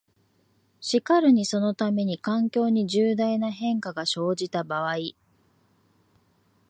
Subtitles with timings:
[0.79, 4.95] しかるにそのために、環境に重大な変化が生じた場合、